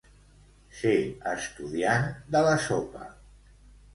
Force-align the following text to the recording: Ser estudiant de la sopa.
Ser 0.77 0.93
estudiant 1.33 2.09
de 2.37 2.43
la 2.47 2.57
sopa. 2.65 3.05